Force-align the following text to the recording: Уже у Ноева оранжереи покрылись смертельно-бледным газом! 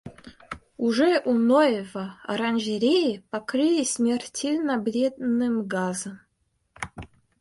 Уже 0.77 1.21
у 1.25 1.33
Ноева 1.33 2.15
оранжереи 2.23 3.23
покрылись 3.29 3.93
смертельно-бледным 3.97 5.67
газом! 5.67 6.19